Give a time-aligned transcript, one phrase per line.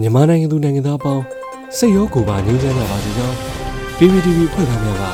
[0.00, 1.24] မြန်မာနိုင်ငံသူနိုင်ငံသားအပေါင်း
[1.76, 3.36] စိတ်ရောကိုယ်ပါငြိမ်းချမ်းကြပါစေကြောင်း
[3.96, 5.04] PPTV ဖွဲ့သားများက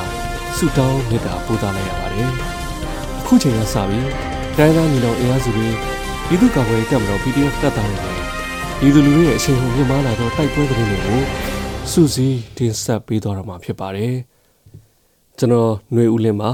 [0.57, 2.29] ဆုတောင်းမေတ္တာပို့သလိုက်ရပါတယ်။
[3.19, 4.07] အခုချိန်ကစပြီး
[4.57, 5.67] တိုင်းသားညီနောင်အင်အားစုတွေ
[6.27, 8.15] ပြည်သူ့ကာကွယ်ရေးတပ်မတော် PDF တပ်သားတွေနဲ့
[8.79, 11.21] ပြည်သူလူထုရဲ့အချိန်ဟုန်မြင့်မားလာသောတိုက်ပွဲသတင်းတွေကို
[11.91, 14.13] စုစည်းတင်ဆက်ပေးသွားတော့မှာဖြစ်ပါတယ်။
[15.37, 16.51] ကျွန်တော်ຫນွေဦးလင်းပါ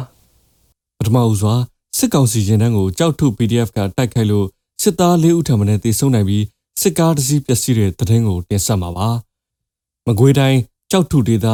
[0.99, 1.53] ပထမဦးစွာ
[1.97, 4.47] စစ်ကောင်စီရင်တန်းကိုကြောက်ထု PDF ကတိုက်ခိုက်လို့
[4.83, 6.43] စစ်သား၄ဦးထံမှတေဆုံးနိုင်ပြီး
[6.89, 9.09] စစ်ကားတစ်စီးပျက်စီးတဲ့သတင်းကိုတင်ဆက်မှာပါ။
[10.07, 10.59] မကွေးတိုင်း
[10.91, 11.47] ကြောက်ထုဒေသ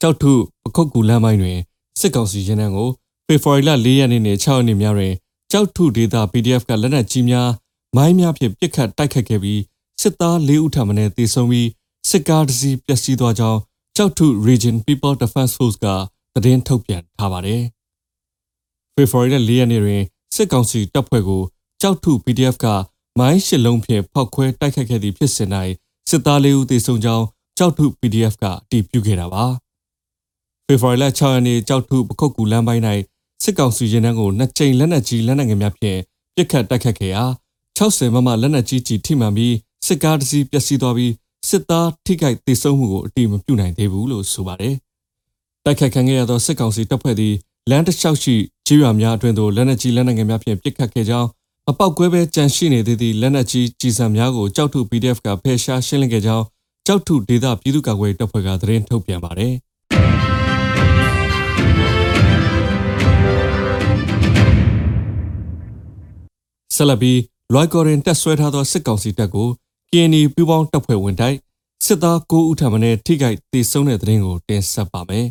[0.00, 1.58] ကြောက်ထုပခုတ်ကူလမ်းပိုင်းတွင်
[2.00, 2.88] စစ်ကောင်စီရင်တန်းကို
[3.26, 5.14] ဖေဖော်ဝါရီလ၄ရက်နေ့နဲ့6ရက်နေ့များတွင်
[5.52, 7.48] ကြောက်ထုဒေသ PDF ကလက်နက်ကြီးများ
[7.96, 9.60] မိုင်းများဖြင့်ပစ်ခတ်တိုက်ခတ်ခဲ့ပြီး
[10.02, 11.68] စစ်သား၄ဦးထံမှတေဆုံးပြီး
[12.10, 13.60] စစ်ကားတစ်စီးပျက်စီးသွားကြောင်း
[13.96, 15.86] ကြောက်ထု Region People Defense Force က
[16.34, 17.62] သတင်းထုတ်ပြန်ထားပါတယ်။
[18.94, 20.02] ဖေဖော်ဝါရီလ၄ရက်နေ့တွင်
[20.34, 21.42] စစ်ကောင်စီတပ်ဖွဲ့ကို
[21.80, 22.66] ကြောက်ထု PDF က
[23.18, 25.50] မိုင်းရှစ်လုံးဖြင့်ဖောက်ခွဲတိုက်ခိုက်ခဲ့သည့်ဖြစ်စဉ်၌
[26.10, 27.24] စစ်သားလေးဦးသေဆုံးကြောင်း
[27.58, 29.44] ကြောက်ထု PDF ကအတည်ပြုခဲ့တာပါ
[30.66, 32.82] ဖေဖော်ဝါရီလ6ရက်နေ့ကြောက်ထုပခုတ်ကူလမ်းပိုင်း၌
[33.44, 36.00] စစ်ကောင်စီရင်နှန်းကိုနှစ်ကြိမ်လက်နက်ကြီးလက်နက်ငယ်များဖြင့်
[36.36, 37.24] ပစ်ခတ်တိုက်ခတ်ခဲ့ရာ
[37.78, 39.54] 60မမလက်နက်ကြီးကြီးထိမှန်ပြီး
[39.86, 41.12] စစ်ကားတစ်စီးပျက်စီးသွားပြီး
[41.48, 44.74] စစ်သားထိခိုက်ဒေဆုံးမှုကိုအတိမပြုနိုင်သေးဘူးလို့ဆိုပါတယ်
[45.64, 47.34] တိုက်ခတ်ခံခဲ့ရသောစစ်ကောင်စီတပ်ဖွဲ့သည်
[47.70, 48.34] လမ်းတစ်လျှောက်ရှိ
[48.66, 51.28] ကြေးရွာများအတွင်သို့လက်နက်ကြီးလက်နက်ငယ်များဖြင့်ပစ်ခတ်ခဲ့ကြောင်း
[51.70, 56.44] မပောက်ကွဲပဲကြန့်ရှိနေသေးသည့်လက်နက်ကြီးကြီးစံများကိုကြောက်ထု PDF ကဖယ်ရှားရှင်းလင်းခဲ့ကြောင်း
[56.86, 59.54] ကြောက်ထုဒေသပြည်သူ့ကာကွယ်တပ်ဖွဲ့ကသတင်းထုတ်ပြန်ပါတယ်။
[66.74, 67.12] ဆလဘီ
[67.52, 69.48] လွိုက်ကော်ရင်တက်ဆွဲထားသောစစ်ကောင်စီတပ်ကို
[69.92, 71.36] KNY ပူးပေါင်းတပ်ဖွဲ့ဝင်တိုက်
[71.84, 75.26] စစ်သား9ဦးထံမှထိခိုက်ဒေဆုံးတဲ့သတင်းကိုတင်ဆက်ပါမယ်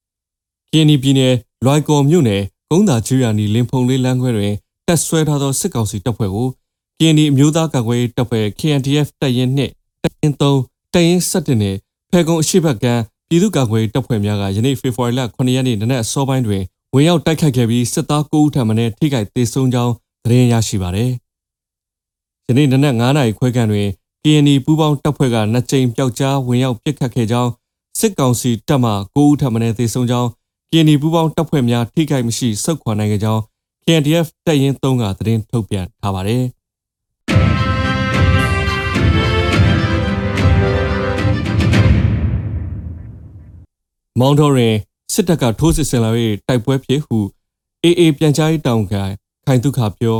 [0.72, 1.34] ။KNY ပြည်နယ်
[1.64, 4.54] လွိုက်ကော်မြို့နယ်ကုန်းသာချွေရနီလင်းဖုံလေးလမ်းခွဲတွင်
[4.90, 6.48] တက်ဆွဲထားသောစစ်ကောင်စီတပ်ဖွဲ့ကို
[6.98, 10.42] KND အမျိုးသားကာကွယ်ရေးတပ်ဖွဲ့ KNDF တပ်ရင်းနှင့်တပ်ရင်း3
[10.94, 11.76] တပ်ရင်း7နဲ့
[12.10, 12.86] ဖဲကုံအရှိတ်ဘက်က
[13.28, 16.62] ပြည်သူ့ကာကွယ်ရေးတပ်ဖွဲ့များကယနေ့ဖေဖော်ဝါရီလ9ရက်နေ့နနက်အစောပိုင်းတွင်
[16.94, 19.92] ဝင်ရောက်တိုက်ခိုက်ခဲ့ပြီးစစ်သား9ဦးထံမှထိခိုက်ဒေဆုံးကြောင်း
[20.24, 21.10] သတင်းရရှိပါသည်။
[22.48, 23.88] ယနေ့နနက်9နာရီခွဲခန့်တွင်
[24.22, 27.50] KND ပူးပေါင်းတပ်ဖွဲ့ကနှစ်ကြိမ်ပျောက်ကြားဝင်ရောက်ပစ်ခတ်ခဲ့ကြောင်း
[28.00, 30.28] စစ်ကောင်စီတပ်မှ9ဦးထံမှသေဆုံးကြောင်း
[30.70, 33.49] KND ပူးပေါင်းတပ်ဖွဲ့များထိခိုက်မရှိစုခွာနိုင်ခဲ့ကြောင်း
[33.86, 36.44] KNDF တပ်ရင်း3ကသတင်းထုတ်ပြန်ထားပါတယ်။
[44.20, 44.76] မောင်တော်ရင်
[45.12, 46.10] စစ်တပ်ကထိုးစစ်ဆင်လာ၍
[46.48, 47.18] တိုက်ပွဲဖြစ်ဟု
[47.84, 49.02] အေအေပြန်ကြားရေးတောင်ခံ
[49.46, 50.18] ခိုင်ဒုက္ခပြော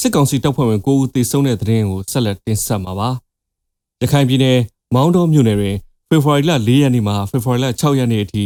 [0.00, 3.08] စစ်ကောင်စီတပ်ဖွဲ့ဝင်9ဦးသေဆုံးတဲ့သတင်းကိုဆက်လက်တင်ဆက်မှာပါ။
[4.02, 4.58] ရခိုင်ပြည်နယ်
[4.94, 5.76] မောင်တော်မြို့နယ်တွင်
[6.08, 8.44] ဖေဖော်ဝါရီလ4ရက်နေ့မှဖေဖော်ဝါရီလ6ရက်နေ့အထိ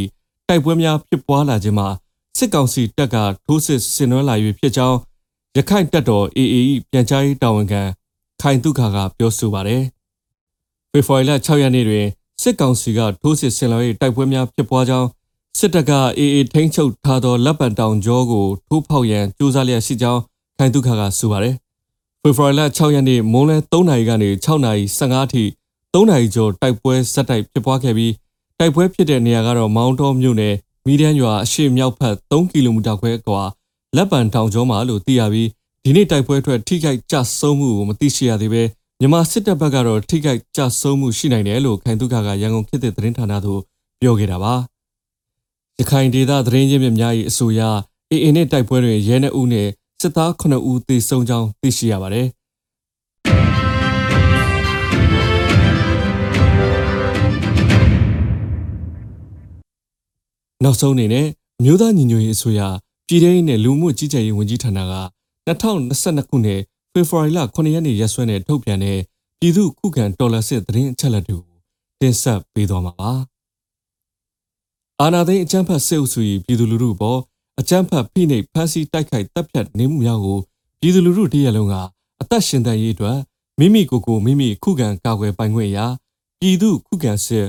[0.49, 1.89] တိုက်ပွဲများဖြစ်ပွားလာခြင်းမှာ
[2.39, 3.17] စစ်ကောင်စီတပ်က
[3.47, 4.99] ထိုးစစ်ဆင်နွှဲလာ၍ဖြစ်ကြောင်း
[5.57, 6.57] ရခိုင်တပ်တော် AA
[6.91, 7.83] ၏ပြန်ကြားရေးတာဝန်ခံ
[8.41, 9.83] ခိုင်တုခါကပြောဆိုပါတယ်။
[10.91, 12.07] ဖေဖော်ဝါရီလ6ရက်နေ့တွင်
[12.43, 15.09] စစ်ကောင်စီကထိုးစစ်ဆင်လာ၍တိုက်ပွဲများဖြစ်ပွားကြောင်း
[15.59, 20.21] စစ်တပ်က AA ထိန်းချုပ်ထားသောလက်ပံတောင်ကျောကိုထိုးဖောက်ရန်ကြိုးစားလျက်ရှိကြောင်း
[20.59, 21.55] ခိုင်တုခါကဆိုပါတယ်။
[22.23, 25.45] ဖေဖော်ဝါရီလ6ရက်နေ့မွန်းလယ်3နာရီကနေ6နာရီ15အထိ
[25.93, 28.13] 3နာရီကျော်တိုက်ပွဲဇက်တိုက်ဖြစ်ပွားခဲ့ပြီး
[28.59, 30.55] တိုက်ပွဲဖြစ်တဲ့နေရာကတော့မောင်းတော်မြို့နယ်
[30.87, 33.43] မီဒီယန်ရွာအရှေ့မြောက်ဘက်3ကီလိုမီတာခွဲကွာ
[33.97, 35.49] လက်ပံတောင်ကျောမှာလို့သိရပြီး
[35.85, 38.63] ဒီနေ့တိုက်ပွဲအတွက်ထိခိုက်ကြဆုံးမှုကိုမသိရှိရသေးပဲ
[39.01, 43.61] မြန်မာစစ်တပ်ဘက်ကတော့ထိခိုက်ကြဆုံးမှုရှိနိုင်တယ်လို့ခိုင်တုခကရန်ကုန်ခေတ်သစ်သတင်းဌာနသို့
[44.01, 44.55] ပြောခဲ့တာပါ
[45.79, 47.61] ရခိုင်ဒေသသတင်းရင်းမြစ်များ၏အဆိုအရ
[48.11, 49.69] အေအေနဲ့တိုက်ပွဲတွင်ရဲနှဦးနဲ့
[50.01, 52.27] စစ်သား9ဦးသေဆုံးကြောင်းသိရှိရပါတယ်
[60.65, 61.27] နောက်ဆုံးအနေနဲ့
[61.59, 62.61] အမျိုးသားညီညွတ်ရေးအစိုးရ
[63.09, 64.95] ပြည်ထောင်စုနဲ့လူမှုကြီးကြပ်ရေးဝန်ကြီးဌာနက
[65.47, 66.61] 2022ခုနှစ်
[66.93, 68.99] ဖေဖော်ဝါရီလ9ရက်နေ့ရက်စွဲနဲ့ထုတ်ပြန်တဲ့
[69.41, 71.59] ပြည်သူ့ခုခံတော်လှန်စစ်သတင်းအချက်အလက်တွေကို
[72.01, 73.11] တင်ဆက်ပေးသွားမှာပါ။
[75.01, 77.21] အာဏာသိမ်းအကြမ်းဖက်စစ်အုပ်စု၏ပြည်သူလူထုပေါ်
[77.61, 80.39] အကြမ်းဖက်ဖိနှိပ်ဖမ်းဆီးတိုက်ခိုက်တပ်ဖြတ်နေမှုများကို
[80.81, 81.75] ပြည်သူလူထုတရက်လုံးက
[82.21, 83.19] အသက်ရှင်တန်ရေးအတွက်
[83.59, 85.87] မိမိကိုယ်ကိုမိမိခုခံကာကွယ်ပိုင်ခွင့်ရာ
[86.41, 87.47] ပြည်သူခုခံစစ်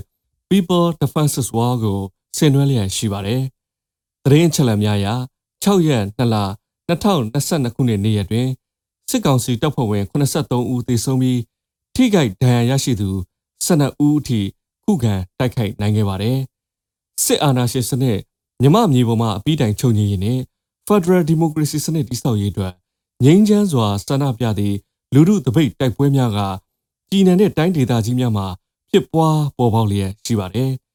[0.49, 1.99] People Defenses War ကို
[2.35, 3.41] ဆင်နွှဲလျက်ရှိပါတယ်။
[4.23, 5.07] သတင်းချက်လက်များအရ
[5.63, 6.35] 6ရက်2လ
[6.89, 8.47] 2022ခုနှစ်နေ့ရက်တွင်
[9.09, 11.39] စစ်ကောင်စီတပ်ဖွဲ့ဝင်83ဦးသေဆုံးပြီး
[11.95, 13.09] ထိခိုက်ဒဏ်ရာရရှိသူ
[13.65, 14.41] 12ဦးအထိ
[14.85, 16.37] ခုခံတိုက်ခိုက်နိုင်ခဲ့ပါတယ်။
[17.23, 18.19] စစ်အာဏာရှင်စနစ်
[18.61, 20.39] မြမမြေပေါ်မှာအပြီးတိုင်ချုပ်ငြိရင်နဲ့
[20.87, 22.73] Federal Democracy စနစ်တည်ဆောက်ရေးအတွက်
[23.23, 24.75] ငြိမ်းချမ်းစွာဆန္ဒပြသည့်
[25.13, 26.39] လူထုတပိတ်တိုက်ပွဲများက
[27.09, 28.47] ပြည်내နဲ့တိုင်းဒေသကြီးများမှာ
[28.89, 30.71] ဖြစ်ပွားပေါ်ပေါက်လျက်ရှိပါတယ်။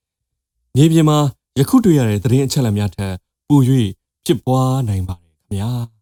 [0.76, 1.18] မြေပြင်မှာ
[1.58, 3.14] ယခုတွေ့ရတဲ့သတင်းအချက်အလက်များထက်
[3.48, 3.60] ပို၍
[4.24, 5.70] ဖြစ်ပွားနိုင်ပါတယ်ခင်ဗျာ။